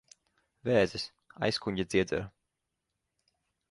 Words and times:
Vēzis. 0.69 1.05
Aizkuņģa 1.49 1.89
dziedzera. 1.95 2.27